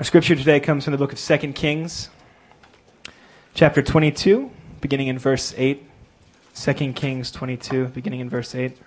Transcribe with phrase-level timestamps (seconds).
[0.00, 2.08] Our scripture today comes from the book of 2 Kings,
[3.52, 5.86] chapter 22, beginning in verse 8.
[6.54, 8.78] 2 Kings 22, beginning in verse 8.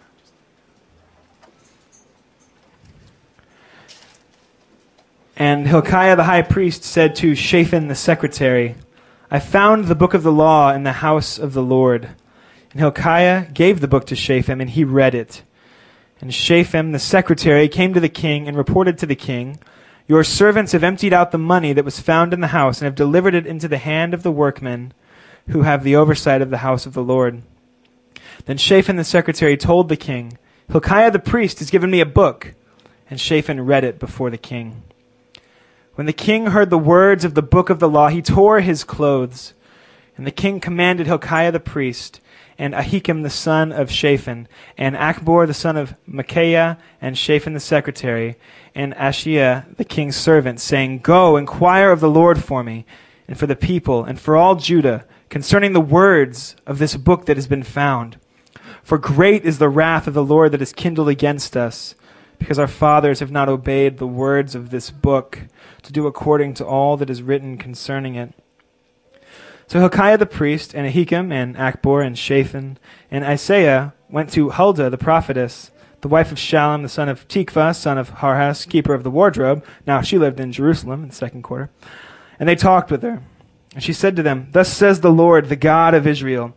[5.36, 8.73] And Hilkiah the high priest said to Shaphan the secretary,
[9.30, 12.09] I found the book of the law in the house of the Lord.
[12.71, 15.43] And Hilkiah gave the book to Shaphan, and he read it.
[16.20, 19.59] And Shaphan the secretary came to the king and reported to the king,
[20.08, 22.96] your servants have emptied out the money that was found in the house and have
[22.96, 24.94] delivered it into the hand of the workmen
[25.50, 27.42] who have the oversight of the house of the Lord.
[28.46, 30.38] Then Shaphan the secretary told the king,
[30.71, 32.53] Hilkiah the priest has given me a book.
[33.09, 34.84] And Shaphan read it before the king.
[35.95, 38.83] When the king heard the words of the book of the law, he tore his
[38.83, 39.53] clothes.
[40.17, 42.20] And the king commanded Hilkiah the priest,
[42.58, 47.59] and Ahikam the son of Shaphan, and Achbor the son of Micaiah, and Shaphan the
[47.59, 48.36] secretary,
[48.75, 52.86] and Asaiah the king's servant, saying, Go, inquire of the Lord for me,
[53.28, 57.38] and for the people, and for all Judah, concerning the words of this book that
[57.38, 58.17] has been found.
[58.83, 61.95] For great is the wrath of the Lord that is kindled against us,
[62.38, 65.39] because our fathers have not obeyed the words of this book,
[65.81, 68.33] to do according to all that is written concerning it.
[69.67, 72.78] So Hilkiah the priest, and Ahikam, and Achbor, and Shaphan,
[73.09, 77.75] and Asaiah went to Huldah the prophetess, the wife of Shallum, the son of Tikvah,
[77.75, 79.66] son of Harhas, keeper of the wardrobe.
[79.88, 81.72] Now she lived in Jerusalem in the second quarter.
[82.39, 83.23] And they talked with her.
[83.73, 86.55] And she said to them, Thus says the Lord, the God of Israel,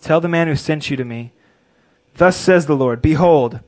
[0.00, 1.32] Tell the man who sent you to me,
[2.14, 3.60] Thus says the Lord, Behold,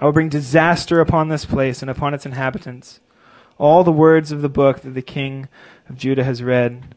[0.00, 3.00] I will bring disaster upon this place and upon its inhabitants.
[3.58, 5.48] All the words of the book that the king
[5.88, 6.94] of Judah has read,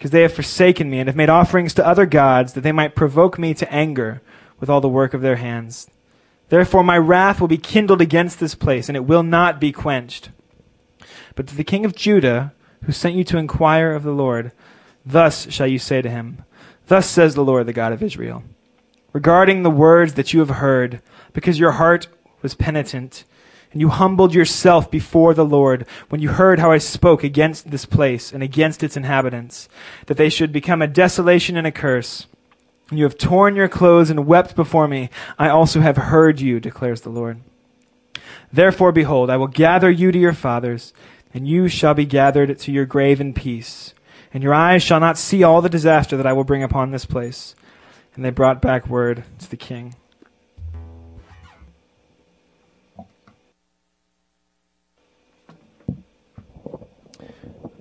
[0.00, 2.94] because they have forsaken me and have made offerings to other gods, that they might
[2.94, 4.22] provoke me to anger
[4.58, 5.90] with all the work of their hands.
[6.48, 10.30] Therefore, my wrath will be kindled against this place, and it will not be quenched.
[11.34, 14.52] But to the king of Judah, who sent you to inquire of the Lord,
[15.04, 16.44] thus shall you say to him,
[16.86, 18.42] Thus says the Lord, the God of Israel,
[19.12, 21.02] regarding the words that you have heard,
[21.34, 22.08] because your heart
[22.40, 23.24] was penitent,
[23.72, 27.86] and you humbled yourself before the Lord when you heard how I spoke against this
[27.86, 29.68] place and against its inhabitants,
[30.06, 32.26] that they should become a desolation and a curse.
[32.88, 35.10] And you have torn your clothes and wept before me.
[35.38, 37.40] I also have heard you, declares the Lord.
[38.52, 40.92] Therefore, behold, I will gather you to your fathers,
[41.32, 43.94] and you shall be gathered to your grave in peace.
[44.32, 47.06] And your eyes shall not see all the disaster that I will bring upon this
[47.06, 47.54] place.
[48.16, 49.94] And they brought back word to the king.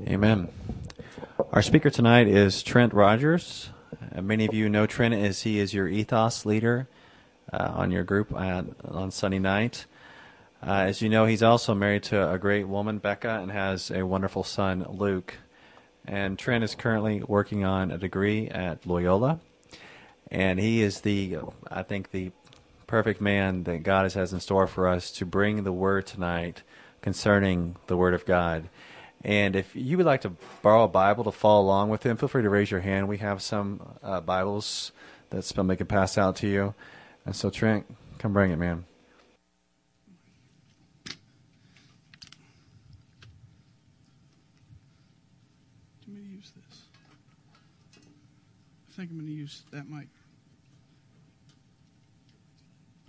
[0.09, 0.50] Amen.
[1.52, 3.70] Our speaker tonight is Trent Rogers.
[4.12, 6.88] Uh, many of you know Trent as he is your ethos leader
[7.53, 9.86] uh, on your group on, Sunday night.
[10.66, 14.03] Uh, as you know, he's also married to a great woman, Becca, and has a
[14.03, 15.36] wonderful son, Luke.
[16.08, 19.40] And Trent is currently working on a degree at Loyola.
[20.31, 21.38] And he is the,
[21.69, 22.31] I think, the
[22.88, 26.64] perfect man that God has in store for us to bring the word tonight
[27.02, 28.69] concerning the Word of God.
[29.24, 30.31] And if you would like to
[30.62, 33.07] borrow a Bible to follow along with him, feel free to raise your hand.
[33.07, 34.94] We have some uh, Bibles
[35.30, 36.74] that somebody can pass out to you.
[37.25, 37.85] And so, Trent,
[38.18, 38.85] come bring it, man.
[46.07, 46.81] Me to use this?
[48.88, 50.07] I think I'm going to use that mic.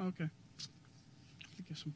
[0.01, 0.25] Okay.
[0.25, 1.95] I guess I'm.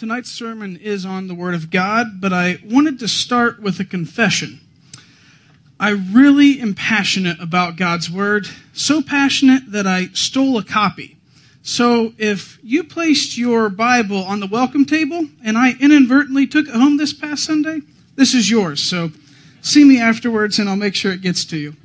[0.00, 3.84] Tonight's sermon is on the Word of God, but I wanted to start with a
[3.84, 4.58] confession.
[5.78, 11.18] I really am passionate about God's Word, so passionate that I stole a copy.
[11.62, 16.74] So if you placed your Bible on the welcome table and I inadvertently took it
[16.74, 17.82] home this past Sunday,
[18.16, 18.82] this is yours.
[18.82, 19.10] So
[19.60, 21.76] see me afterwards and I'll make sure it gets to you.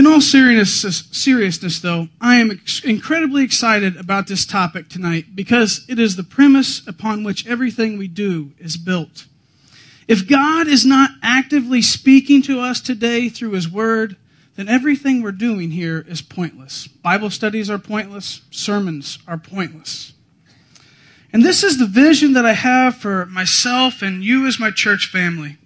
[0.00, 5.84] In all seriousness, seriousness, though, I am ex- incredibly excited about this topic tonight because
[5.90, 9.26] it is the premise upon which everything we do is built.
[10.08, 14.16] If God is not actively speaking to us today through His Word,
[14.56, 16.88] then everything we're doing here is pointless.
[16.88, 20.14] Bible studies are pointless, sermons are pointless.
[21.30, 25.10] And this is the vision that I have for myself and you as my church
[25.12, 25.58] family.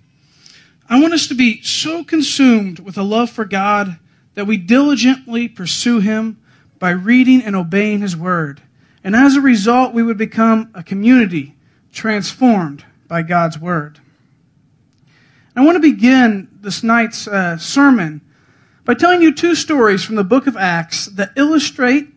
[0.88, 4.00] I want us to be so consumed with a love for God
[4.34, 6.40] that we diligently pursue Him
[6.78, 8.62] by reading and obeying His Word.
[9.02, 11.54] And as a result, we would become a community
[11.92, 14.00] transformed by God's Word.
[15.56, 18.20] I want to begin this night's uh, sermon
[18.84, 22.08] by telling you two stories from the book of Acts that illustrate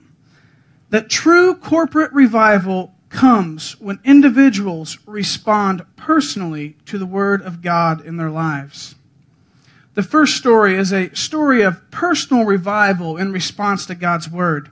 [0.89, 8.17] that true corporate revival comes when individuals respond personally to the Word of God in
[8.17, 8.95] their lives.
[9.97, 14.69] The first story is a story of personal revival in response to God's Word.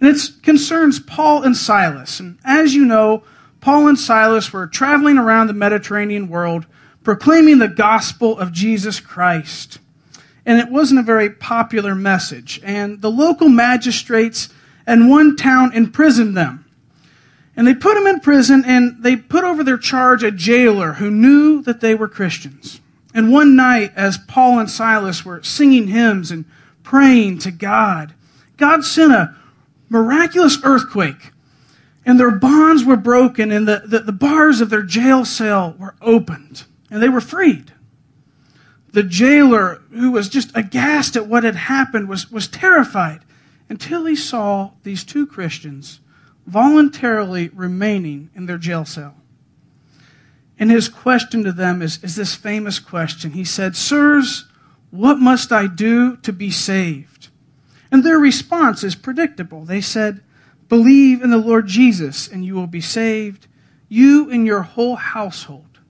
[0.00, 2.20] And it concerns Paul and Silas.
[2.20, 3.22] And as you know,
[3.60, 6.64] Paul and Silas were traveling around the Mediterranean world
[7.04, 9.78] proclaiming the gospel of Jesus Christ.
[10.46, 12.58] And it wasn't a very popular message.
[12.64, 14.48] And the local magistrates
[14.86, 16.64] and one town imprisoned them.
[17.54, 21.10] And they put them in prison and they put over their charge a jailer who
[21.10, 22.80] knew that they were Christians.
[23.14, 26.44] And one night, as Paul and Silas were singing hymns and
[26.82, 28.14] praying to God,
[28.56, 29.34] God sent a
[29.88, 31.32] miraculous earthquake
[32.04, 35.94] and their bonds were broken and the, the, the bars of their jail cell were
[36.00, 37.72] opened and they were freed.
[38.92, 43.20] The jailer, who was just aghast at what had happened, was, was terrified
[43.68, 46.00] until he saw these two Christians
[46.46, 49.14] voluntarily remaining in their jail cell.
[50.62, 53.32] And his question to them is, is this famous question.
[53.32, 54.44] He said, Sirs,
[54.92, 57.30] what must I do to be saved?
[57.90, 59.64] And their response is predictable.
[59.64, 60.22] They said,
[60.68, 63.48] Believe in the Lord Jesus, and you will be saved,
[63.88, 65.80] you and your whole household.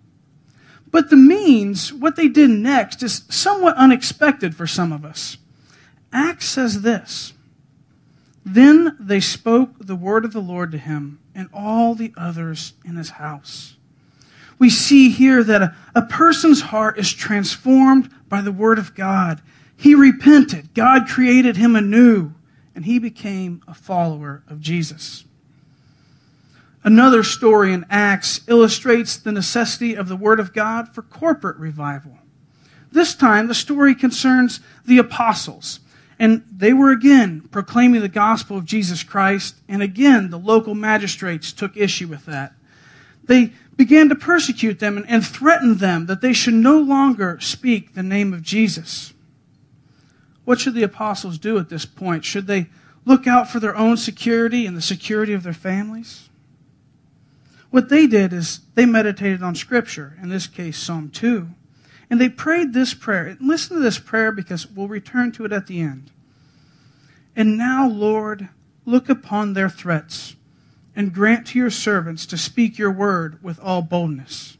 [0.91, 5.37] But the means, what they did next, is somewhat unexpected for some of us.
[6.15, 7.35] Acts says this
[8.43, 12.97] Then they spoke the word of the Lord to him and all the others in
[12.97, 13.77] his house.
[14.63, 19.43] We see here that a, a person's heart is transformed by the word of God.
[19.77, 22.35] He repented, God created him anew,
[22.73, 25.25] and he became a follower of Jesus.
[26.85, 32.19] Another story in Acts illustrates the necessity of the Word of God for corporate revival.
[32.93, 35.81] This time, the story concerns the apostles.
[36.21, 39.57] And they were again proclaiming the gospel of Jesus Christ.
[39.69, 42.53] And again, the local magistrates took issue with that.
[43.25, 47.95] They began to persecute them and, and threaten them that they should no longer speak
[47.95, 49.13] the name of Jesus.
[50.45, 52.25] What should the apostles do at this point?
[52.25, 52.67] Should they
[53.05, 56.29] look out for their own security and the security of their families?
[57.71, 61.49] What they did is they meditated on Scripture, in this case, Psalm 2.
[62.11, 63.25] And they prayed this prayer.
[63.27, 66.11] And listen to this prayer because we'll return to it at the end.
[67.35, 68.51] And now, Lord,
[68.85, 70.37] look upon their threats
[70.95, 74.57] and grant to your servants to speak your word with all boldness.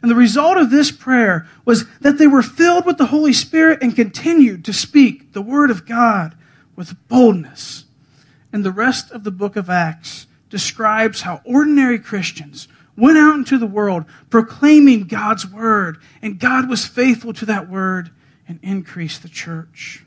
[0.00, 3.82] And the result of this prayer was that they were filled with the Holy Spirit
[3.82, 6.36] and continued to speak the word of God
[6.76, 7.84] with boldness.
[8.52, 13.58] And the rest of the book of Acts describes how ordinary Christians went out into
[13.58, 18.10] the world proclaiming God's word, and God was faithful to that word
[18.46, 20.04] and increased the church.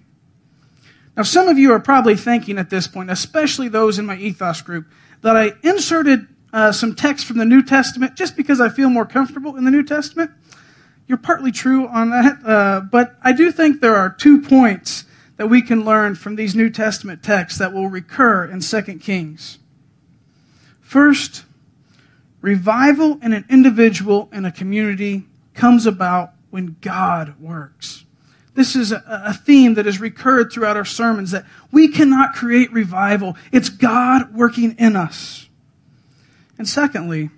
[1.16, 4.62] Now, some of you are probably thinking at this point, especially those in my ethos
[4.62, 4.88] group,
[5.22, 9.06] that I inserted uh, some text from the New Testament just because I feel more
[9.06, 10.32] comfortable in the New Testament.
[11.08, 15.06] You're partly true on that, uh, but I do think there are two points
[15.38, 19.60] that we can learn from these New Testament texts that will recur in 2 Kings.
[20.80, 21.46] First,
[22.42, 25.24] revival in an individual and a community
[25.54, 28.06] comes about when God works.
[28.54, 32.72] This is a, a, theme that has recurred throughout our sermons that we cannot create
[32.74, 33.38] revival.
[33.52, 35.48] It's God working in us.
[36.58, 37.30] And secondly,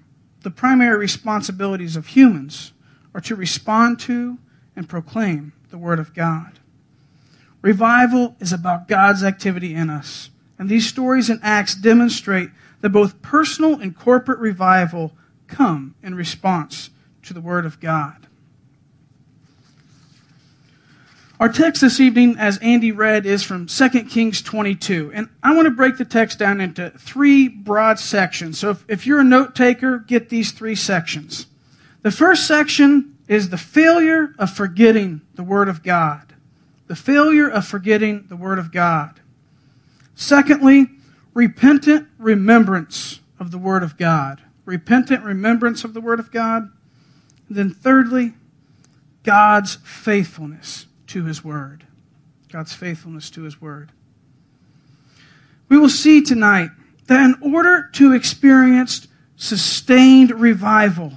[0.42, 2.74] the primary responsibilities of humans
[3.14, 4.40] are to respond to
[4.76, 6.60] and proclaim the Word of God.
[7.62, 10.30] Revival is about God's activity in us.
[10.58, 12.50] And these stories and Acts demonstrate
[12.82, 15.14] that both personal and corporate revival
[15.48, 16.90] come in response
[17.24, 18.28] to the Word of God.
[21.40, 25.12] Our text this evening, as Andy read, is from 2 Kings 22.
[25.16, 28.60] And I want to break the text down into three broad sections.
[28.60, 31.48] So if, if you're a note taker, get these three sections.
[32.04, 36.36] The first section is the failure of forgetting the Word of God.
[36.86, 39.20] The failure of forgetting the Word of God.
[40.14, 40.92] Secondly,
[41.34, 44.44] repentant remembrance of the Word of God.
[44.66, 46.70] Repentant remembrance of the Word of God.
[47.48, 48.34] And then, thirdly,
[49.24, 51.86] God's faithfulness to His Word.
[52.52, 53.92] God's faithfulness to His Word.
[55.70, 56.72] We will see tonight
[57.06, 61.14] that in order to experience sustained revival,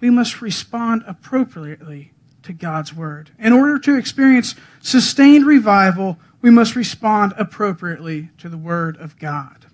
[0.00, 2.12] we must respond appropriately
[2.44, 3.32] to God's Word.
[3.40, 9.66] In order to experience sustained revival, we must respond appropriately to the Word of God.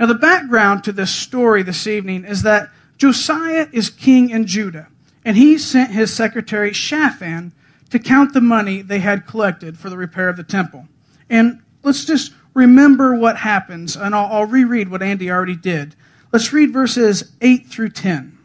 [0.00, 4.88] Now, the background to this story this evening is that Josiah is king in Judah,
[5.22, 7.52] and he sent his secretary Shaphan
[7.94, 10.88] to count the money they had collected for the repair of the temple.
[11.30, 15.94] And let's just remember what happens, and I'll, I'll reread what Andy already did.
[16.32, 18.36] Let's read verses 8 through 10.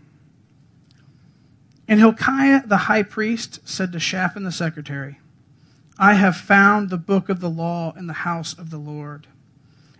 [1.87, 5.17] And Hilkiah the high priest said to Shaphan the secretary,
[5.97, 9.25] I have found the book of the law in the house of the Lord.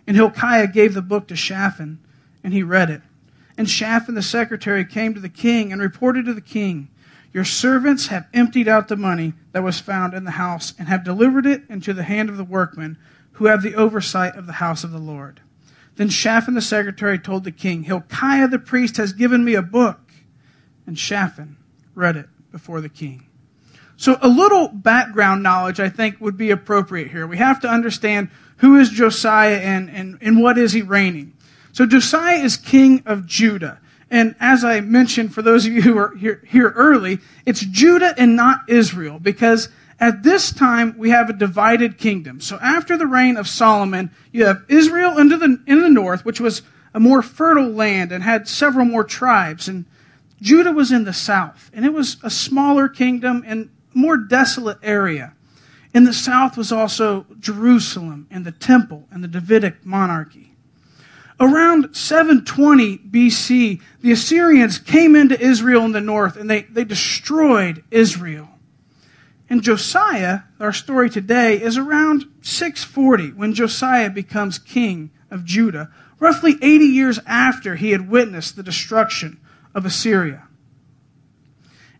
[0.06, 1.98] And Hilkiah gave the book to Shaphan,
[2.44, 3.02] and he read it.
[3.58, 6.88] And Shaphan the secretary came to the king and reported to the king,
[7.32, 11.04] Your servants have emptied out the money that was found in the house, and have
[11.04, 12.98] delivered it into the hand of the workmen
[13.32, 15.40] who have the oversight of the house of the Lord.
[15.96, 20.00] Then Shaphan the secretary told the king, Hilkiah the priest has given me a book.
[20.86, 21.56] And Shaphan
[21.94, 23.26] read it before the king.
[23.96, 27.26] So, a little background knowledge, I think, would be appropriate here.
[27.26, 31.34] We have to understand who is Josiah and, and, and what is he reigning.
[31.72, 33.78] So, Josiah is king of Judah.
[34.10, 38.12] And as I mentioned, for those of you who are here, here early, it's Judah
[38.18, 39.68] and not Israel, because
[40.00, 42.40] at this time we have a divided kingdom.
[42.40, 46.40] So, after the reign of Solomon, you have Israel into the, in the north, which
[46.40, 46.62] was
[46.92, 49.68] a more fertile land and had several more tribes.
[49.68, 49.84] And
[50.40, 55.34] Judah was in the south, and it was a smaller kingdom and more desolate area.
[55.92, 60.49] In the south was also Jerusalem and the temple and the Davidic monarchy.
[61.40, 67.82] Around 720 BC, the Assyrians came into Israel in the north and they, they destroyed
[67.90, 68.50] Israel.
[69.48, 76.58] And Josiah, our story today, is around 640 when Josiah becomes king of Judah, roughly
[76.60, 79.40] 80 years after he had witnessed the destruction
[79.74, 80.46] of Assyria.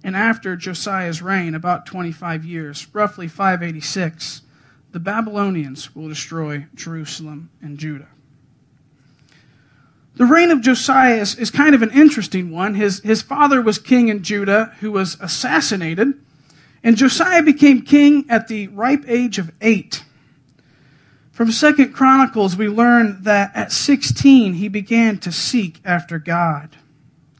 [0.05, 4.43] And after Josiah's reign, about 25 years, roughly 586,
[4.93, 8.09] the Babylonians will destroy Jerusalem and Judah.
[10.21, 12.75] The reign of Josiah is, is, kind of an interesting one.
[12.75, 16.13] His, his father was king in Judah, who was assassinated,
[16.85, 20.05] and Josiah became king at the ripe age of eight.
[21.33, 26.77] From Second Chronicles, we learn that at 16 he began to seek after God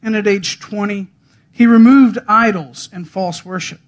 [0.01, 1.05] and at age 20,
[1.51, 3.81] he removed idols and false worship.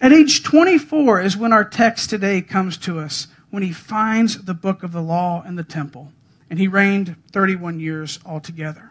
[0.00, 4.54] At age 24 is when our text today comes to us, when he finds the
[4.54, 6.12] book of the law in the temple,
[6.50, 8.90] and he reigned 31 years altogether.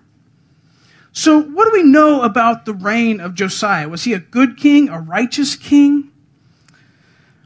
[1.12, 3.90] So, what do we know about the reign of Josiah?
[3.90, 6.12] Was he a good king, a righteous king?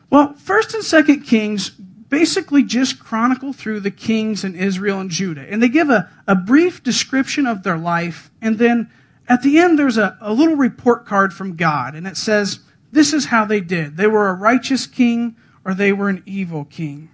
[0.10, 1.72] Well, 1st and 2nd Kings
[2.14, 5.42] basically just chronicle through the kings in Israel and Judah.
[5.50, 8.30] And they give a, a brief description of their life.
[8.40, 8.92] And then
[9.28, 11.96] at the end, there's a, a little report card from God.
[11.96, 12.60] And it says,
[12.92, 13.98] This is how they did.
[13.98, 17.10] They were a righteous king or they were an evil king.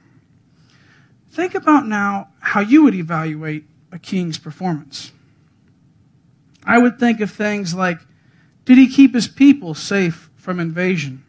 [1.31, 5.11] Think about now how you would evaluate a king's performance.
[6.63, 7.99] I would think of things like
[8.65, 11.23] Did he keep his people safe from invasion?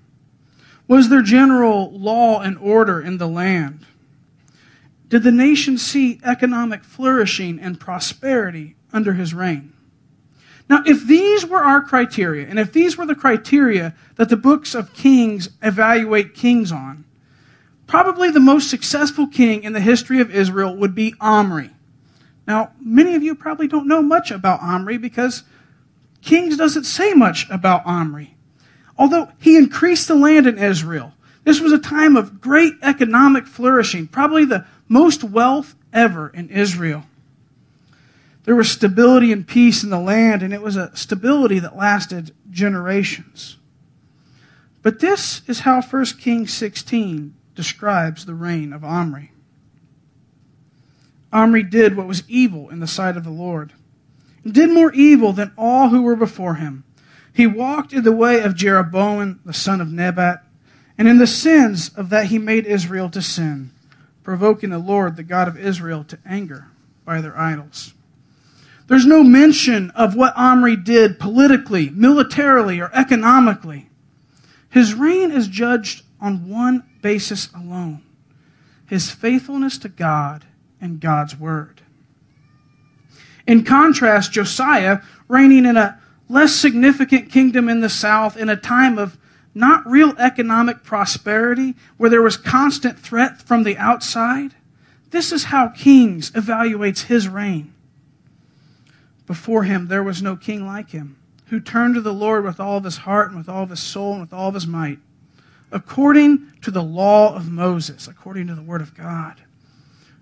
[0.87, 3.87] Was there general law and order in the land?
[5.09, 9.73] Did the nation see economic flourishing and prosperity under his reign?
[10.69, 14.75] Now, if these were our criteria, and if these were the criteria that the books
[14.75, 17.05] of Kings evaluate kings on,
[17.91, 21.71] probably the most successful king in the history of Israel would be Omri.
[22.47, 25.43] Now, many of you probably don't know much about Omri because
[26.23, 28.37] Kings doesn't say much about Omri.
[28.97, 34.07] Although he increased the land in Israel, this was a time of great economic flourishing,
[34.07, 37.07] probably the most wealth ever in Israel.
[38.45, 42.37] There was stability and peace in the land, and it was a stability that lasted
[42.53, 43.57] generations.
[44.81, 49.33] But this is how 1 Kings 16 describes the reign of Omri.
[51.31, 53.75] Omri did what was evil in the sight of the Lord,
[54.43, 56.85] and did more evil than all who were before him.
[57.35, 60.43] He walked in the way of Jeroboam, the son of Nebat,
[60.97, 63.73] and in the sins of that he made Israel to sin,
[64.23, 66.69] provoking the Lord, the God of Israel, to anger
[67.05, 67.93] by their idols.
[68.87, 73.91] There's no mention of what Omri did politically, militarily, or economically.
[74.71, 78.03] His reign is judged on one basis alone
[78.91, 80.45] his faithfulness to God
[80.81, 81.81] and God's word.
[83.47, 88.99] In contrast, Josiah, reigning in a less significant kingdom in the south in a time
[88.99, 89.17] of
[89.55, 94.57] not real economic prosperity, where there was constant threat from the outside.
[95.11, 97.73] This is how Kings evaluates his reign.
[99.29, 101.17] Before him, there was no king like him,
[101.47, 103.81] who turned to the Lord with all of his heart and with all of his
[103.81, 104.99] soul and with all of his might,
[105.73, 109.43] according to the law of Moses, according to the word of God.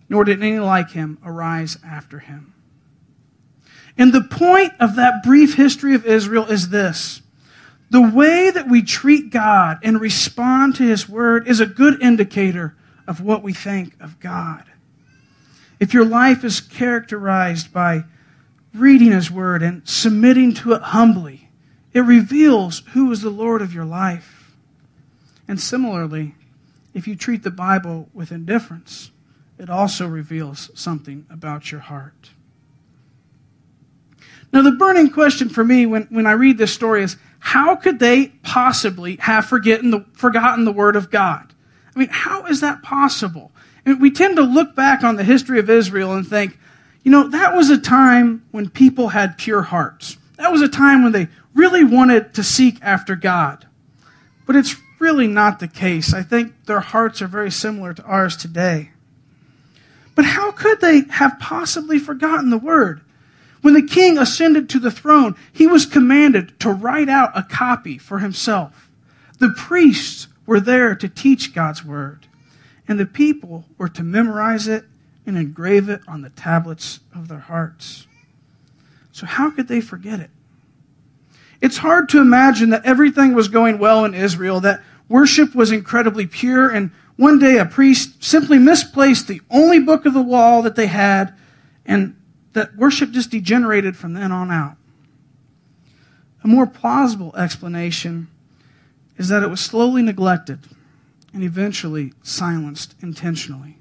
[0.09, 2.55] Nor did any like him arise after him.
[3.99, 7.21] And the point of that brief history of Israel is this
[7.91, 12.77] The way that we treat God and respond to His Word is a good indicator
[13.09, 14.65] of what we think of God.
[15.81, 18.05] If your life is characterized by
[18.73, 21.51] reading His Word and submitting to it humbly,
[21.93, 24.38] it reveals who is the Lord of your life.
[25.49, 26.35] And similarly,
[26.95, 29.11] if you treat the Bible with indifference,
[29.59, 32.31] it also reveals something about your heart.
[34.53, 37.99] Now, the burning question for me when, when I read this story is how could
[37.99, 41.55] they possibly have forgotten the, forgotten the Word of God?
[41.95, 43.53] I mean, how is that possible?
[43.85, 46.59] We tend to look back on the history of Israel and think,
[47.03, 50.17] you know, that was a time when people had pure hearts.
[50.37, 53.67] That was a time when they really wanted to seek after God.
[54.47, 56.13] But it's really not the case.
[56.13, 58.91] I think their hearts are very similar to ours today.
[60.15, 63.03] But how could they have possibly forgotten the Word?
[63.61, 67.99] When the king ascended to the throne, he was commanded to write out a copy
[67.99, 68.91] for himself.
[69.39, 72.27] The priests were there to teach God's word,
[72.87, 74.85] and the people were to memorize it
[75.27, 78.07] and engrave it on the tablets of their hearts.
[79.13, 80.31] So, how could they forget it?
[81.61, 86.27] It's hard to imagine that everything was going well in Israel, that worship was incredibly
[86.27, 90.77] pure, and one day a priest simply misplaced the only book of the law that
[90.77, 91.35] they had,
[91.85, 92.15] and
[92.53, 94.77] that worship just degenerated from then on out.
[96.45, 98.29] A more plausible explanation
[99.17, 100.61] is that it was slowly neglected
[101.35, 103.78] and eventually silenced intentionally.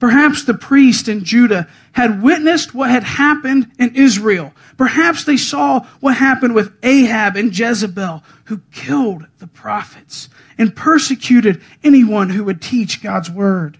[0.00, 4.52] Perhaps the priest in Judah had witnessed what had happened in Israel.
[4.76, 10.28] Perhaps they saw what happened with Ahab and Jezebel, who killed the prophets
[10.58, 13.78] and persecuted anyone who would teach God's word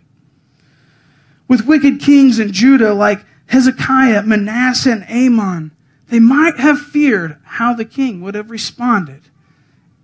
[1.51, 5.73] with wicked kings in Judah like Hezekiah, Manasseh, and Amon,
[6.07, 9.23] they might have feared how the king would have responded.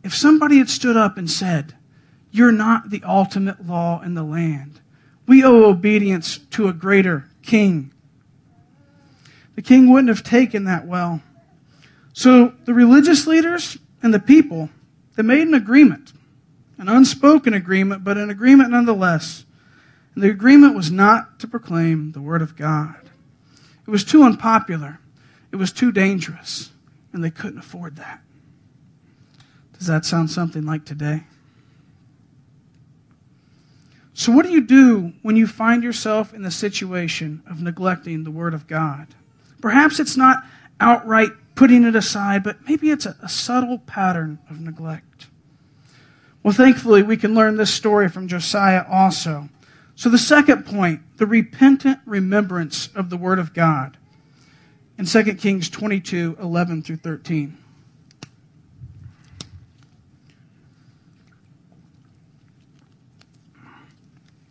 [0.03, 1.77] If somebody had stood up and said,
[2.33, 4.81] You're not the ultimate law in the land,
[5.27, 7.93] we owe obedience to a greater king.
[9.55, 11.23] The king wouldn't have taken that well.
[12.13, 14.71] So the religious leaders and the people,
[15.17, 16.13] they made an agreement,
[16.79, 19.45] an unspoken agreement, but an agreement nonetheless.
[20.15, 22.97] And the agreement was not to proclaim the Word of God.
[23.87, 24.99] It was too unpopular,
[25.53, 26.71] it was too dangerous,
[27.13, 28.21] and they couldn't afford that.
[29.79, 31.25] Does that sound something like today?
[34.19, 38.31] So, what do you do when you find yourself in the situation of neglecting the
[38.31, 39.09] Word of God?
[39.61, 40.43] Perhaps it's not
[40.81, 45.27] outright putting it aside, but maybe it's a, a subtle pattern of neglect.
[46.43, 49.51] Well, thankfully, we can learn this story from Josiah also.
[49.97, 53.99] So, the second point, the repentant remembrance of the Word of God
[54.97, 57.59] in 2 Kings 22 11 through 13.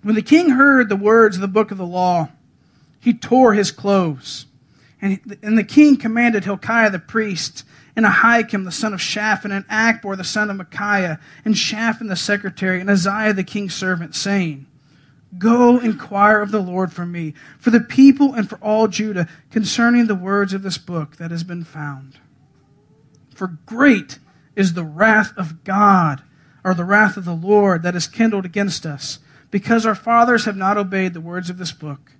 [0.05, 2.29] When the king heard the words of the book of the law,
[2.99, 4.45] he tore his clothes.
[5.01, 7.63] And, and the king commanded Hilkiah the priest,
[7.95, 12.15] and Ahikam the son of Shaphan, and Achbor the son of Micaiah, and Shaphan the
[12.15, 14.67] secretary, and Uzziah the king's servant, saying,
[15.39, 20.05] Go inquire of the Lord for me, for the people and for all Judah, concerning
[20.05, 22.19] the words of this book that has been found.
[23.33, 24.19] For great
[24.55, 26.21] is the wrath of God,
[26.63, 29.17] or the wrath of the Lord that is kindled against us,
[29.55, 32.11] because our fathers have not obeyed the words of this book,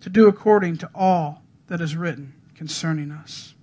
[0.00, 3.54] to do according to all that is written concerning us.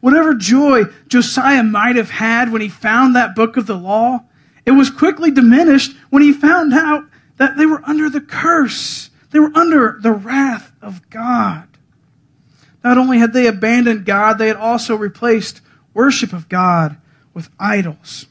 [0.00, 4.24] Whatever joy Josiah might have had when he found that book of the law,
[4.66, 7.04] it was quickly diminished when he found out
[7.38, 9.08] that they were under the curse.
[9.30, 11.66] They were under the wrath of God.
[12.84, 15.62] Not only had they abandoned God, they had also replaced
[15.94, 16.98] worship of God
[17.32, 18.26] with idols.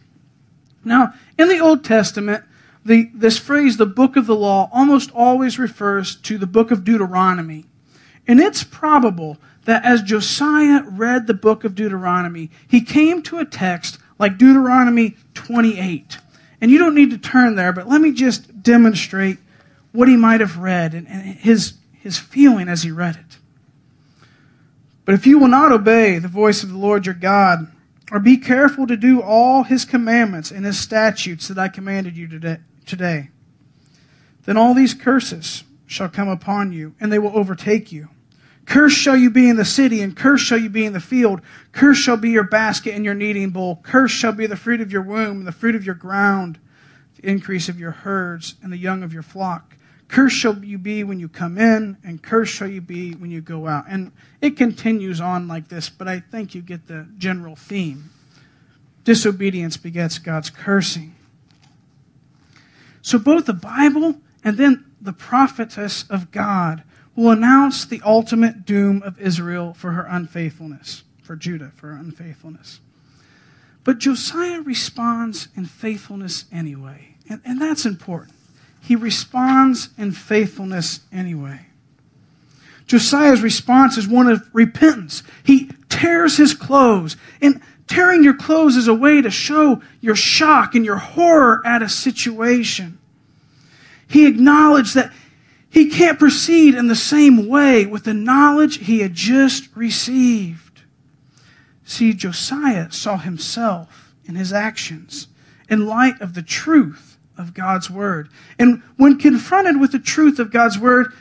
[0.85, 2.43] Now, in the Old Testament,
[2.83, 6.83] the, this phrase, the book of the law, almost always refers to the book of
[6.83, 7.65] Deuteronomy.
[8.27, 13.45] And it's probable that as Josiah read the book of Deuteronomy, he came to a
[13.45, 16.17] text like Deuteronomy 28.
[16.59, 19.37] And you don't need to turn there, but let me just demonstrate
[19.91, 23.37] what he might have read and, and his, his feeling as he read it.
[25.05, 27.71] But if you will not obey the voice of the Lord your God,
[28.11, 32.27] or be careful to do all his commandments and his statutes that I commanded you
[32.27, 33.29] today, today,
[34.45, 38.09] then all these curses shall come upon you, and they will overtake you.
[38.65, 41.41] Cursed shall you be in the city, and cursed shall you be in the field.
[41.71, 43.79] Cursed shall be your basket and your kneading bowl.
[43.83, 46.59] Cursed shall be the fruit of your womb, and the fruit of your ground,
[47.15, 49.75] the increase of your herds, and the young of your flock.
[50.07, 53.41] Cursed shall you be when you come in, and cursed shall you be when you
[53.41, 53.85] go out.
[53.87, 58.11] And it continues on like this, but I think you get the general theme.
[59.03, 61.15] disobedience begets God's cursing.
[63.01, 66.83] So both the Bible and then the prophetess of God
[67.15, 72.79] will announce the ultimate doom of Israel for her unfaithfulness, for Judah for her unfaithfulness.
[73.83, 77.15] But Josiah responds in faithfulness anyway.
[77.29, 78.35] And, and that's important.
[78.79, 81.67] He responds in faithfulness anyway.
[82.85, 85.23] Josiah's response is one of repentance.
[85.43, 87.15] He tears his clothes.
[87.41, 87.61] And
[87.91, 91.89] tearing your clothes is a way to show your shock and your horror at a
[91.89, 92.97] situation.
[94.07, 95.11] He acknowledged that
[95.69, 100.83] he can't proceed in the same way with the knowledge he had just received.
[101.83, 105.27] See, Josiah saw himself in his actions
[105.69, 108.29] in light of the truth of God's word.
[108.57, 111.13] And when confronted with the truth of God's word,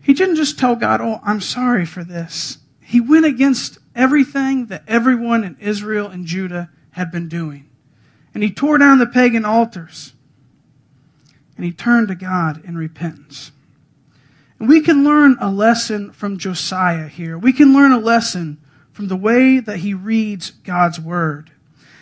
[0.00, 2.58] he didn't just tell God, Oh, I'm sorry for this.
[2.88, 7.68] He went against everything that everyone in Israel and Judah had been doing.
[8.32, 10.14] And he tore down the pagan altars.
[11.56, 13.52] And he turned to God in repentance.
[14.58, 17.36] And we can learn a lesson from Josiah here.
[17.36, 18.56] We can learn a lesson
[18.90, 21.50] from the way that he reads God's word.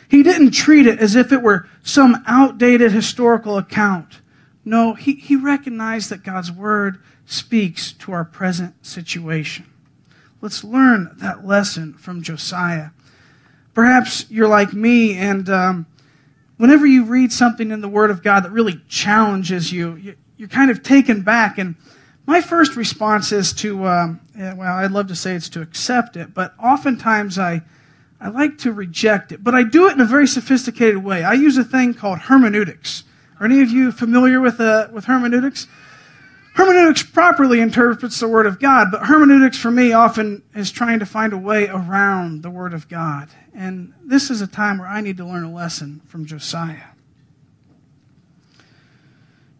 [0.08, 4.20] He didn't treat it as if it were some outdated historical account.
[4.64, 9.66] No, he, he recognized that God's word speaks to our present situation.
[10.46, 12.90] Let's learn that lesson from Josiah.
[13.74, 15.86] Perhaps you're like me, and um,
[16.56, 20.70] whenever you read something in the Word of God that really challenges you, you're kind
[20.70, 21.58] of taken back.
[21.58, 21.74] And
[22.26, 26.32] my first response is to, um, well, I'd love to say it's to accept it,
[26.32, 27.62] but oftentimes I,
[28.20, 29.42] I like to reject it.
[29.42, 31.24] But I do it in a very sophisticated way.
[31.24, 33.02] I use a thing called hermeneutics.
[33.40, 35.66] Are any of you familiar with, uh, with hermeneutics?
[36.56, 41.06] Hermeneutics properly interprets the Word of God, but hermeneutics for me often is trying to
[41.06, 43.28] find a way around the Word of God.
[43.54, 46.92] And this is a time where I need to learn a lesson from Josiah.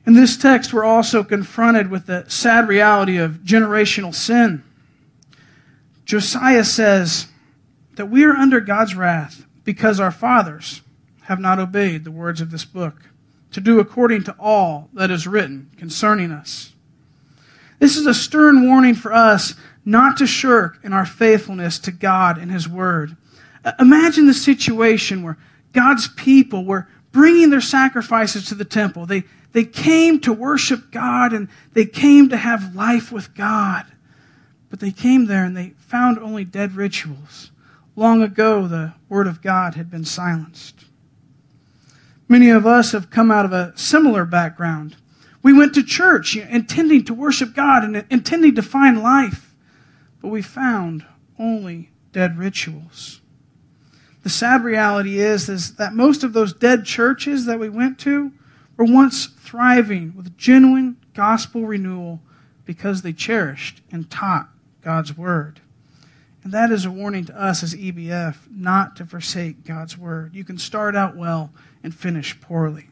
[0.06, 4.64] In this text, we're also confronted with the sad reality of generational sin.
[6.06, 7.26] Josiah says
[7.96, 10.80] that we are under God's wrath because our fathers
[11.24, 13.10] have not obeyed the words of this book
[13.50, 16.72] to do according to all that is written concerning us.
[17.78, 22.38] This is a stern warning for us not to shirk in our faithfulness to God
[22.38, 23.16] and His Word.
[23.64, 25.38] Uh, imagine the situation where
[25.72, 29.06] God's people were bringing their sacrifices to the temple.
[29.06, 33.86] They, they came to worship God and they came to have life with God.
[34.68, 37.50] But they came there and they found only dead rituals.
[37.94, 40.84] Long ago, the Word of God had been silenced.
[42.28, 44.96] Many of us have come out of a similar background.
[45.46, 49.54] We went to church intending to worship God and intending to find life,
[50.20, 51.06] but we found
[51.38, 53.20] only dead rituals.
[54.24, 58.32] The sad reality is, is that most of those dead churches that we went to
[58.76, 62.20] were once thriving with genuine gospel renewal
[62.64, 64.48] because they cherished and taught
[64.82, 65.60] God's word.
[66.42, 70.34] And that is a warning to us as EBF not to forsake God's word.
[70.34, 71.52] You can start out well
[71.84, 72.88] and finish poorly.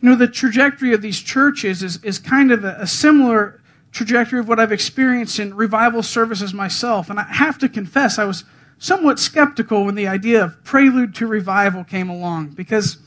[0.00, 4.38] You know, the trajectory of these churches is, is kind of a, a similar trajectory
[4.38, 7.10] of what I've experienced in revival services myself.
[7.10, 8.44] And I have to confess, I was
[8.78, 12.98] somewhat skeptical when the idea of prelude to revival came along because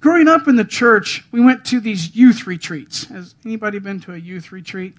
[0.00, 3.04] growing up in the church, we went to these youth retreats.
[3.04, 4.94] Has anybody been to a youth retreat?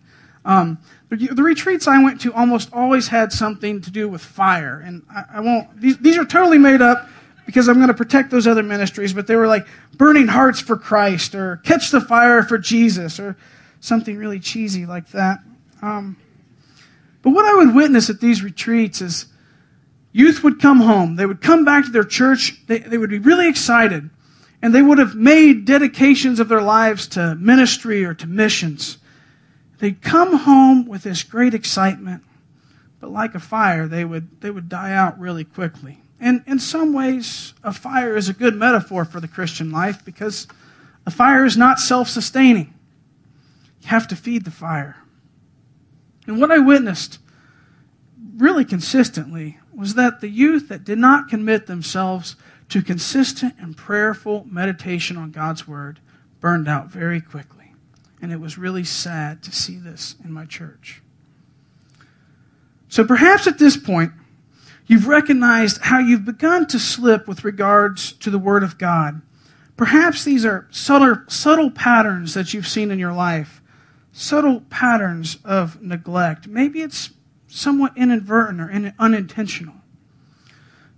[0.46, 0.78] Um,
[1.10, 5.04] the, the, retreats I went to almost always had something to do with fire, and
[5.14, 5.80] I, I won't.
[5.80, 7.10] These, these are totally made up
[7.46, 10.78] because I'm going to protect those other ministries, but they were like burning hearts for
[10.78, 13.36] Christ or catch the fire for Jesus or
[13.80, 15.40] something really cheesy like that.
[15.82, 16.18] Um,
[17.22, 19.26] but what I would witness at these retreats is
[20.12, 21.16] youth would come home.
[21.16, 22.66] They would come back to their church.
[22.68, 24.10] They, they would be really excited.
[24.62, 28.98] And they would have made dedications of their lives to ministry or to missions.
[29.80, 32.24] They'd come home with this great excitement,
[33.00, 36.02] but like a fire, they would, they would die out really quickly.
[36.20, 40.48] And in some ways, a fire is a good metaphor for the Christian life because
[41.06, 42.74] a fire is not self sustaining.
[43.82, 44.98] You have to feed the fire.
[46.28, 47.20] And what I witnessed
[48.38, 52.36] really consistently was that the youth that did not commit themselves
[52.70, 56.00] to consistent and prayerful meditation on God's Word
[56.40, 57.74] burned out very quickly.
[58.22, 61.02] And it was really sad to see this in my church.
[62.90, 64.12] So perhaps at this point,
[64.90, 69.22] You've recognized how you've begun to slip with regards to the Word of God.
[69.78, 73.62] Perhaps these are subtle, subtle patterns that you've seen in your life,
[74.12, 76.48] subtle patterns of neglect.
[76.48, 77.12] Maybe it's
[77.48, 79.76] somewhat inadvertent or unintentional.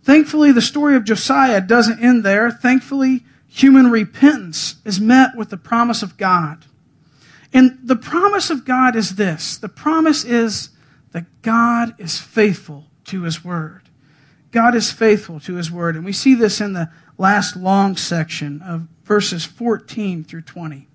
[0.04, 2.50] Thankfully, the story of Josiah doesn't end there.
[2.50, 6.64] Thankfully, human repentance is met with the promise of God.
[7.52, 10.70] And the promise of God is this the promise is
[11.12, 13.81] that God is faithful to his word.
[14.52, 15.96] God is faithful to his word.
[15.96, 20.88] And we see this in the last long section of verses 14 through 20.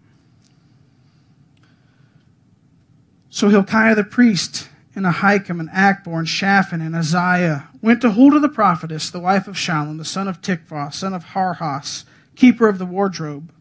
[3.30, 8.40] So Hilkiah the priest and Ahikam and Achbor and Shaphan and Uzziah went to Huldah
[8.40, 12.78] the prophetess, the wife of Shallum, the son of Tikvah, son of Harhas, keeper of
[12.78, 13.52] the wardrobe.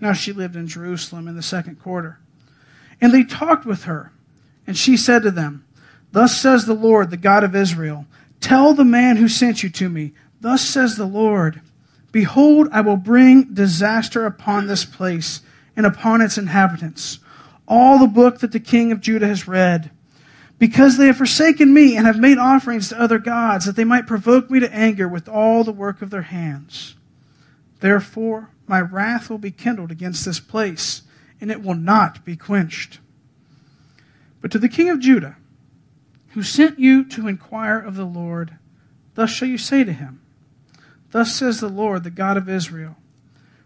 [0.00, 2.18] Now she lived in Jerusalem in the second quarter.
[3.00, 4.12] And they talked with her,
[4.66, 5.64] and she said to them,
[6.12, 8.06] Thus says the Lord, the God of Israel,
[8.40, 11.60] Tell the man who sent you to me, Thus says the Lord,
[12.12, 15.42] Behold, I will bring disaster upon this place
[15.76, 17.20] and upon its inhabitants.
[17.68, 19.90] All the book that the king of Judah has read
[20.58, 24.06] because they have forsaken me and have made offerings to other gods, that they might
[24.06, 26.96] provoke me to anger with all the work of their hands.
[27.80, 31.00] Therefore, my wrath will be kindled against this place,
[31.40, 32.98] and it will not be quenched.
[34.42, 35.36] But to the king of Judah,
[36.30, 38.56] who sent you to inquire of the Lord,
[39.14, 40.20] thus shall you say to him,
[41.10, 42.96] Thus says the Lord, the God of Israel,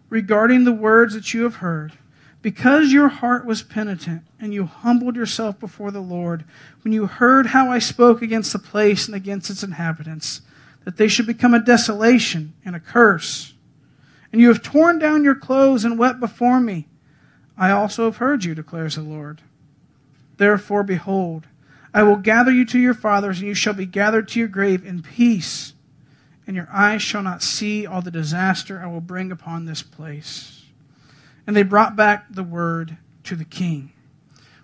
[0.08, 1.92] regarding the words that you have heard,
[2.40, 6.44] because your heart was penitent and you humbled yourself before the Lord,
[6.82, 10.40] when you heard how I spoke against the place and against its inhabitants,
[10.84, 13.54] that they should become a desolation and a curse,
[14.32, 16.88] and you have torn down your clothes and wept before me,
[17.56, 19.42] I also have heard you, declares the Lord.
[20.38, 21.46] Therefore, behold,
[21.94, 24.84] I will gather you to your fathers, and you shall be gathered to your grave
[24.84, 25.74] in peace,
[26.44, 30.64] and your eyes shall not see all the disaster I will bring upon this place.
[31.46, 33.92] And they brought back the word to the king.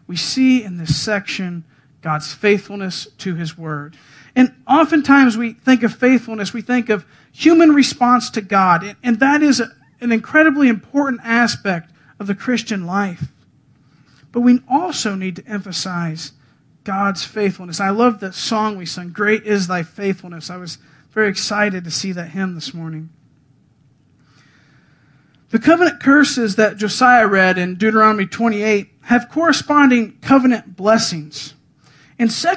[0.09, 1.65] We see in this section
[2.03, 3.97] God's faithfulness to his word.
[4.35, 8.97] And oftentimes we think of faithfulness, we think of human response to God.
[9.03, 9.63] And that is
[10.01, 13.29] an incredibly important aspect of the Christian life.
[14.33, 16.33] But we also need to emphasize
[16.85, 17.81] God's faithfulness.
[17.81, 20.51] I love the song we sung, Great is Thy Faithfulness.
[20.51, 20.79] I was
[21.11, 23.11] very excited to see that hymn this morning.
[25.51, 31.55] The covenant curses that Josiah read in Deuteronomy 28 have corresponding covenant blessings.
[32.19, 32.49] And 2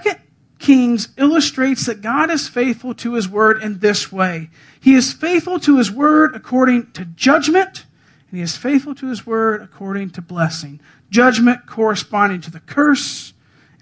[0.60, 4.50] Kings illustrates that God is faithful to his word in this way.
[4.80, 7.86] He is faithful to his word according to judgment,
[8.30, 10.80] and he is faithful to his word according to blessing.
[11.10, 13.33] Judgment corresponding to the curse,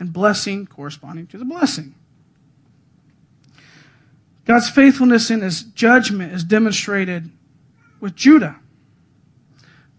[0.01, 1.93] and blessing corresponding to the blessing.
[4.45, 7.29] God's faithfulness in his judgment is demonstrated
[7.99, 8.55] with Judah.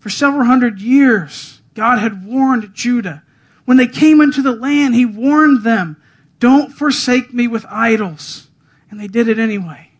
[0.00, 3.22] For several hundred years, God had warned Judah.
[3.64, 6.02] When they came into the land, He warned them,
[6.40, 8.50] Don't forsake me with idols.
[8.90, 9.92] And they did it anyway.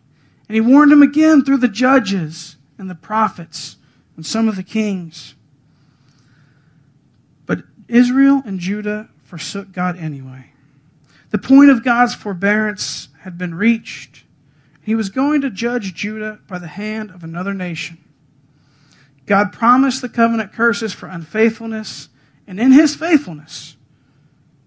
[0.49, 3.77] And He warned them again through the judges and the prophets
[4.17, 5.35] and some of the kings.
[7.45, 10.45] But Israel and Judah forsook God anyway.
[11.31, 14.25] The point of God's forbearance had been reached.
[14.83, 17.97] He was going to judge Judah by the hand of another nation.
[19.25, 22.09] God promised the covenant curses for unfaithfulness,
[22.45, 23.75] and in his faithfulness,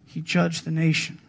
[0.05, 1.21] he judged the nation.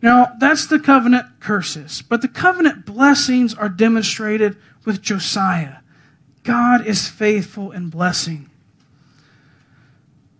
[0.00, 5.78] Now, that's the covenant curses, but the covenant blessings are demonstrated with Josiah.
[6.44, 8.49] God is faithful in blessing.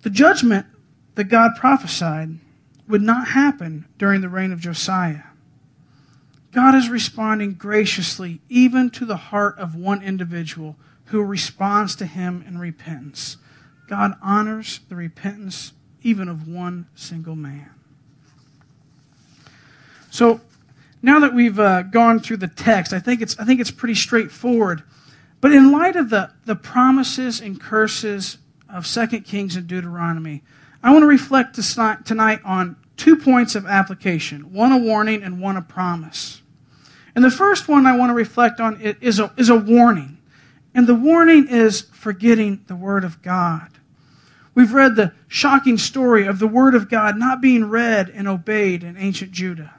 [0.02, 0.66] The judgment
[1.14, 2.38] that God prophesied
[2.88, 5.24] would not happen during the reign of Josiah.
[6.52, 12.44] God is responding graciously even to the heart of one individual who responds to him
[12.46, 13.36] in repentance.
[13.88, 17.70] God honors the repentance even of one single man.
[20.10, 20.40] So,
[21.02, 23.94] now that we've uh, gone through the text, I think it's I think it's pretty
[23.94, 24.82] straightforward.
[25.40, 28.38] But in light of the, the promises and curses
[28.72, 30.42] of 2 Kings and Deuteronomy,
[30.82, 31.56] I want to reflect
[32.06, 36.42] tonight on two points of application one a warning and one a promise.
[37.14, 40.18] And the first one I want to reflect on is a, is a warning.
[40.74, 43.68] And the warning is forgetting the Word of God.
[44.54, 48.84] We've read the shocking story of the Word of God not being read and obeyed
[48.84, 49.74] in ancient Judah.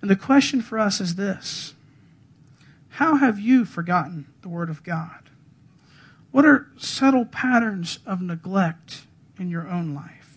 [0.00, 1.74] And the question for us is this
[2.90, 5.27] How have you forgotten the Word of God?
[6.30, 9.02] What are subtle patterns of neglect
[9.38, 10.36] in your own life?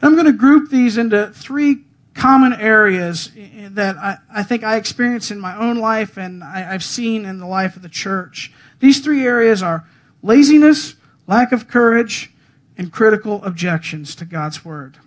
[0.00, 3.30] And I'm going to group these into three common areas
[3.70, 7.38] that I, I think I experience in my own life and I, I've seen in
[7.38, 8.52] the life of the church.
[8.80, 9.86] These three areas are
[10.22, 12.30] laziness, lack of courage,
[12.76, 14.98] and critical objections to God's Word.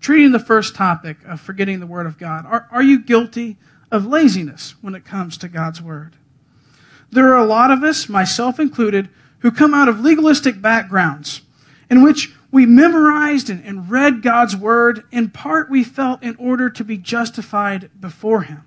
[0.00, 3.56] treating the first topic of forgetting the Word of God, are, are you guilty
[3.90, 6.16] of laziness when it comes to God's Word?
[7.14, 11.42] There are a lot of us, myself included, who come out of legalistic backgrounds
[11.88, 16.68] in which we memorized and, and read God's Word, in part we felt in order
[16.70, 18.64] to be justified before Him.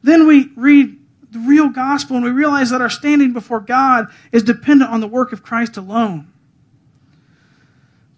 [0.00, 0.96] Then we read
[1.32, 5.08] the real gospel and we realize that our standing before God is dependent on the
[5.08, 6.30] work of Christ alone.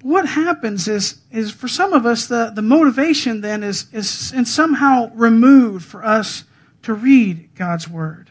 [0.02, 4.08] What happens is, is for some of us, the, the motivation then is, is
[4.44, 6.44] somehow removed for us
[6.82, 8.30] to read God's Word.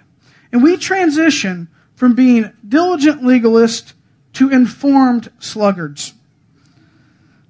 [0.53, 3.93] And we transition from being diligent legalists
[4.33, 6.13] to informed sluggards.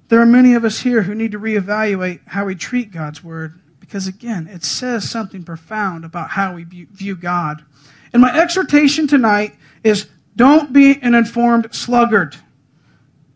[0.08, 3.60] There are many of us here who need to reevaluate how we treat God's Word
[3.78, 7.62] because, again, it says something profound about how we view God.
[8.12, 12.36] And my exhortation tonight is don't be an informed sluggard.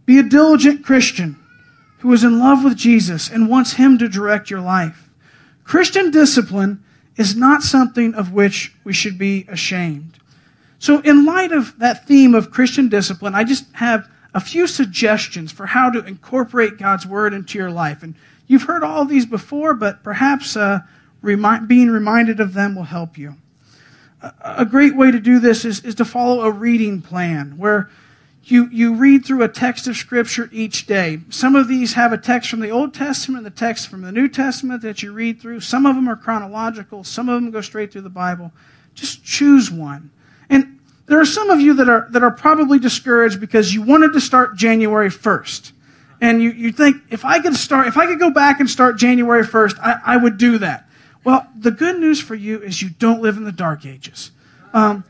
[0.07, 1.37] Be a diligent Christian
[1.99, 5.11] who is in love with Jesus and wants Him to direct your life.
[5.65, 6.83] Christian discipline
[7.19, 10.19] is not something of which we should be ashamed.
[10.79, 15.53] So, in light of that theme of Christian discipline, I just have a few suggestions
[15.53, 18.03] for how to incorporate God's Word into your life.
[18.03, 18.15] And
[18.49, 20.81] You've heard all these before, but perhaps uh,
[21.21, 23.37] remi- being reminded of them will help you.
[24.23, 27.91] A, a great way to do this is, is to follow a reading plan where
[28.45, 31.21] you, you read through a text of Scripture each day.
[31.29, 34.29] Some of these have a text from the Old Testament, the text from the New
[34.29, 35.61] Testament that you read through.
[35.61, 38.53] Some of them are chronological, some of them go straight through the Bible.
[38.95, 40.11] Just choose one.
[40.49, 44.13] And there are some of you that are, that are probably discouraged because you wanted
[44.15, 45.73] to start January 1st
[46.21, 48.99] and you, you think, if I could start, if I could go back and start
[48.99, 50.89] January 1st, I, I would do that.
[51.25, 54.33] Well, the good news for you is you don't live in the dark ages.
[54.73, 55.05] Um,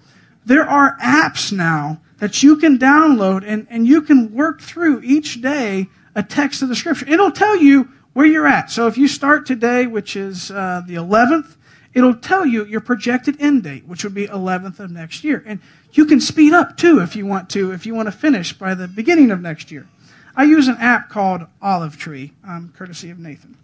[0.44, 5.40] there are apps now that you can download and, and you can work through each
[5.40, 7.08] day a text of the scripture.
[7.08, 8.70] It'll tell you where you're at.
[8.70, 11.56] So if you start today, which is uh, the 11th,
[11.94, 15.42] it'll tell you your projected end date, which would be 11th of next year.
[15.46, 15.60] And
[15.92, 18.74] you can speed up too if you want to, if you want to finish by
[18.74, 19.86] the beginning of next year.
[20.34, 23.56] I use an app called Olive Tree, um, courtesy of Nathan.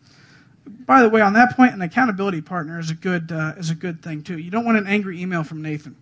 [0.67, 3.75] By the way, on that point, an accountability partner is a good uh, is a
[3.75, 4.38] good thing too.
[4.38, 5.95] You don't want an angry email from Nathan.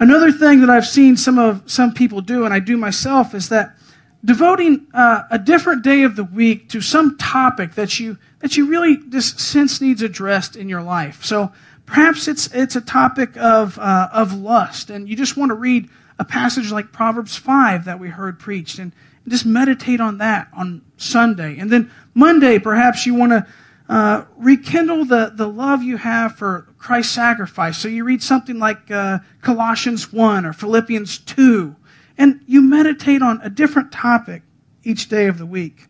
[0.00, 3.48] Another thing that I've seen some of some people do, and I do myself, is
[3.48, 3.76] that
[4.24, 8.68] devoting uh, a different day of the week to some topic that you that you
[8.68, 11.24] really just sense needs addressed in your life.
[11.24, 11.52] So
[11.84, 15.88] perhaps it's it's a topic of uh, of lust, and you just want to read
[16.18, 18.92] a passage like Proverbs 5 that we heard preached and
[19.28, 21.58] just meditate on that on Sunday.
[21.58, 23.46] And then Monday, perhaps you want to
[23.88, 27.78] uh, rekindle the, the love you have for Christ's sacrifice.
[27.78, 31.74] So you read something like uh, Colossians 1 or Philippians 2,
[32.18, 34.42] and you meditate on a different topic
[34.84, 35.86] each day of the week.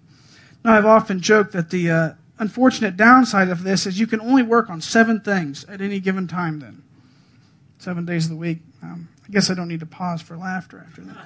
[0.65, 4.43] Now, I've often joked that the uh, unfortunate downside of this is you can only
[4.43, 6.83] work on seven things at any given time, then.
[7.79, 8.59] Seven days of the week.
[8.83, 11.17] Um, I guess I don't need to pause for laughter after that.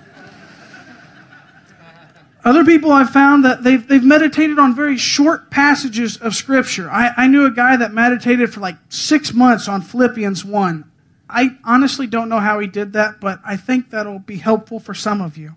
[2.45, 6.91] Other people I've found that they've, they've meditated on very short passages of Scripture.
[6.91, 10.91] I, I knew a guy that meditated for like six months on Philippians 1.
[11.31, 14.93] I honestly don't know how he did that, but I think that'll be helpful for
[14.93, 15.55] some of you.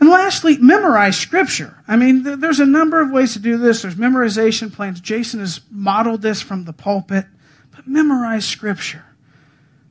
[0.00, 1.82] And lastly, memorize Scripture.
[1.86, 3.82] I mean, th- there's a number of ways to do this.
[3.82, 5.00] There's memorization plans.
[5.00, 7.26] Jason has modeled this from the pulpit.
[7.70, 9.04] But memorize Scripture.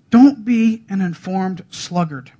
[0.10, 2.32] Don't be an informed sluggard.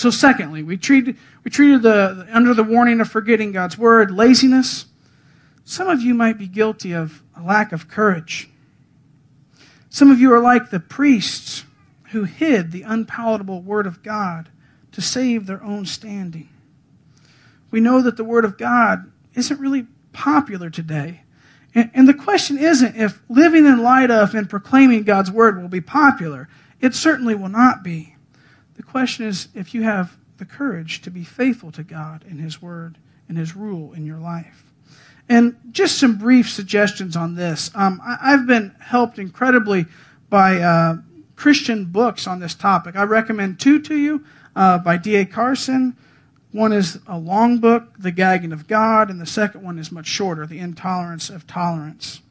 [0.00, 4.86] So, secondly, we treated, we treated the, under the warning of forgetting God's word, laziness.
[5.66, 8.48] Some of you might be guilty of a lack of courage.
[9.90, 11.64] Some of you are like the priests
[12.12, 14.48] who hid the unpalatable word of God
[14.92, 16.48] to save their own standing.
[17.70, 21.24] We know that the word of God isn't really popular today.
[21.74, 25.68] And, and the question isn't if living in light of and proclaiming God's word will
[25.68, 26.48] be popular.
[26.80, 28.16] It certainly will not be.
[28.80, 32.62] The question is if you have the courage to be faithful to God and His
[32.62, 32.96] word
[33.28, 34.64] and His rule in your life.
[35.28, 37.70] And just some brief suggestions on this.
[37.74, 39.84] Um, I, have been helped incredibly
[40.30, 40.96] by uh,
[41.36, 42.96] Christian books on this topic.
[42.96, 44.24] I recommend two to you
[44.56, 45.26] uh, by D.A.
[45.26, 45.94] Carson.
[46.50, 50.06] One is a long book, The Gagging of God, and the second one is much
[50.06, 52.22] shorter, The Intolerance of Tolerance.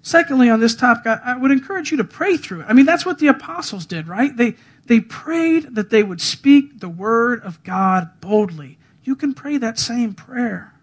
[0.00, 2.66] Secondly, on this topic, I, I would encourage you to pray through it.
[2.66, 4.34] I mean, that's what the apostles did, right?
[4.34, 4.56] They,
[4.86, 8.78] they prayed that they would speak the word of God boldly.
[9.04, 10.74] You can pray that same prayer.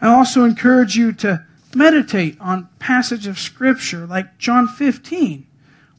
[0.00, 1.44] I also encourage you to
[1.74, 5.46] meditate on passage of scripture like John 15,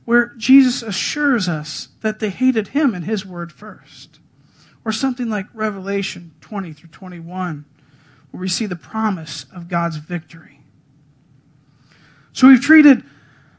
[0.05, 4.19] where Jesus assures us that they hated him and his word first.
[4.83, 7.65] or something like Revelation 20 through 21,
[8.31, 10.59] where we see the promise of God's victory.
[12.33, 13.03] So we've treated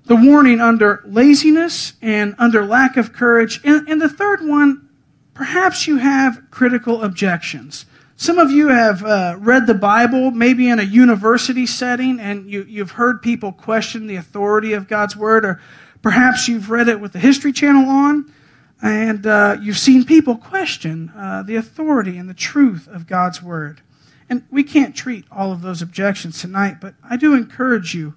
[0.04, 3.60] the warning under laziness and under lack of courage.
[3.64, 4.88] And, and the third one,
[5.34, 7.86] perhaps you have critical objections.
[8.16, 12.64] Some of you have uh, read the Bible, maybe in a university setting, and you,
[12.68, 15.60] you've heard people question the authority of God's Word, or
[16.02, 18.32] perhaps you've read it with the History Channel on,
[18.80, 23.80] and uh, you've seen people question uh, the authority and the truth of God's Word.
[24.28, 28.14] And we can't treat all of those objections tonight, but I do encourage you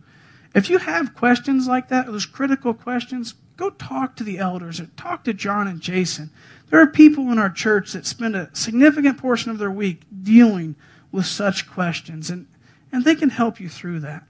[0.55, 4.85] if you have questions like that, those critical questions, go talk to the elders or
[4.95, 6.31] talk to John and Jason.
[6.69, 10.75] There are people in our church that spend a significant portion of their week dealing
[11.11, 12.47] with such questions, and,
[12.91, 14.23] and they can help you through that.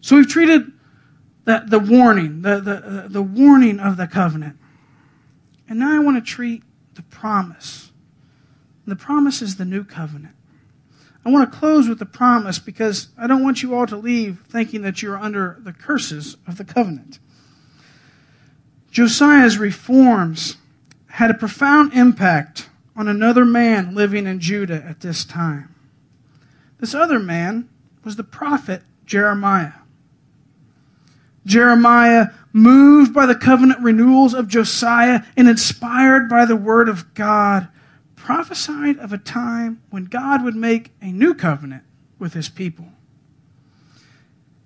[0.00, 0.72] So we've treated
[1.44, 4.58] the, the warning, the, the, the warning of the covenant.
[5.68, 6.62] And now I want to treat
[6.94, 7.92] the promise.
[8.84, 10.34] And the promise is the new covenant.
[11.24, 14.42] I want to close with a promise because I don't want you all to leave
[14.46, 17.18] thinking that you're under the curses of the covenant.
[18.90, 20.56] Josiah's reforms
[21.06, 25.74] had a profound impact on another man living in Judah at this time.
[26.78, 27.68] This other man
[28.04, 29.72] was the prophet Jeremiah.
[31.46, 37.68] Jeremiah, moved by the covenant renewals of Josiah and inspired by the word of God,
[38.24, 41.82] prophesied of a time when God would make a new covenant
[42.18, 42.86] with his people.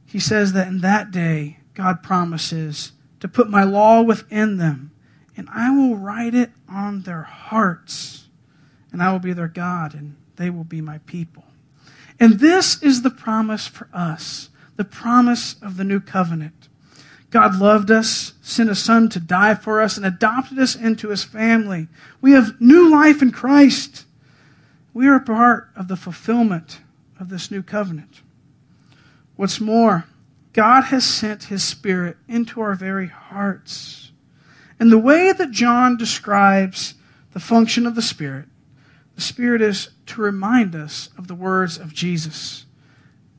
[0.07, 4.93] He says that in that day, God promises to put my law within them,
[5.37, 8.29] and I will write it on their hearts,
[8.93, 11.43] and I will be their God, and they will be my people.
[12.21, 16.68] And this is the promise for us, the promise of the new covenant.
[17.31, 21.25] God loved us, sent a son to die for us, and adopted us into his
[21.25, 21.89] family.
[22.21, 24.07] We have new life in Christ.
[24.95, 26.81] We are a part of the fulfillment
[27.21, 28.23] of this new covenant.
[29.37, 30.07] What's more,
[30.53, 34.11] God has sent his Spirit into our very hearts.
[34.81, 36.95] And the way that John describes
[37.33, 38.47] the function of the Spirit,
[39.15, 42.65] the Spirit is to remind us of the words of Jesus.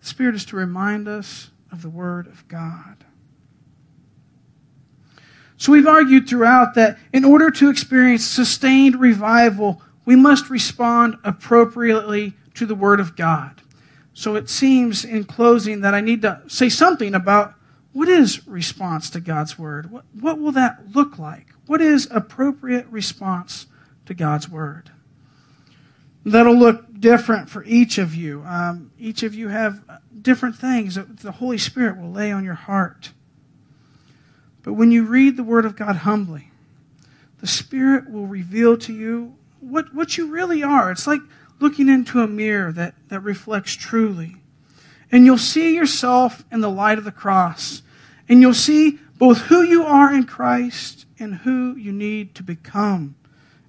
[0.02, 3.06] The Spirit is to remind us of the Word of God.
[5.60, 12.34] So we've argued throughout that in order to experience sustained revival, we must respond appropriately
[12.54, 13.62] to the Word of God.
[14.14, 17.56] So it seems in closing that I need to say something about
[17.92, 19.92] what is response to God's Word?
[19.92, 21.48] What, what will that look like?
[21.66, 23.68] What is appropriate response
[24.06, 24.92] to God's Word?
[26.24, 28.44] That'll look different for each of you.
[28.48, 29.84] Um, each of you have
[30.22, 33.12] different things that the Holy Spirit will lay on your heart.
[34.64, 36.52] But when you read the Word of God humbly,
[37.40, 40.92] the Spirit will reveal to you what, what you really are.
[40.92, 41.22] It's like
[41.60, 44.36] looking into a mirror that, that reflects truly.
[45.12, 47.82] And you'll see yourself in the light of the cross.
[48.28, 53.16] And you'll see both who you are in Christ and who you need to become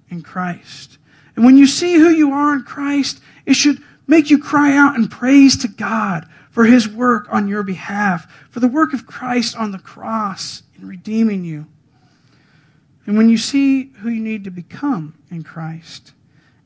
[0.09, 0.97] in Christ.
[1.35, 4.95] And when you see who you are in Christ, it should make you cry out
[4.95, 9.55] and praise to God for his work on your behalf, for the work of Christ
[9.55, 11.67] on the cross in redeeming you.
[13.05, 16.13] And when you see who you need to become in Christ,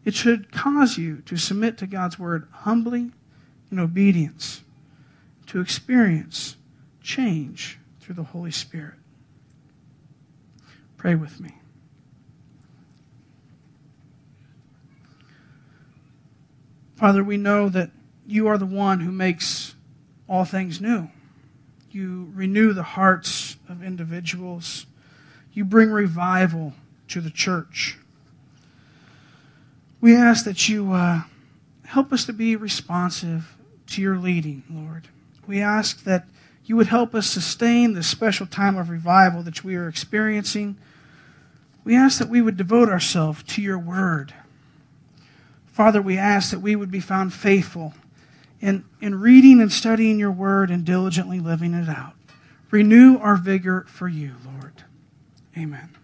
[0.03, 3.11] it should cause you to submit to God's word humbly
[3.71, 4.63] in obedience,
[5.47, 6.55] to experience
[7.01, 8.95] change through the Holy Spirit.
[10.97, 11.51] Pray with me.
[16.95, 17.91] Father, we know that
[18.25, 19.75] you are the one who makes
[20.27, 21.09] all things new.
[21.91, 24.85] You renew the hearts of individuals.
[25.53, 26.73] You bring revival
[27.09, 27.97] to the church.
[30.01, 31.21] We ask that you uh,
[31.85, 33.55] help us to be responsive
[33.87, 35.07] to your leading, Lord.
[35.47, 36.25] We ask that
[36.65, 40.77] you would help us sustain this special time of revival that we are experiencing.
[41.83, 44.33] We ask that we would devote ourselves to your word.
[45.67, 47.93] Father, we ask that we would be found faithful
[48.61, 52.14] in, in reading and studying your word and diligently living it out.
[52.75, 54.83] Renew our vigor for you, Lord.
[55.57, 55.95] Amen.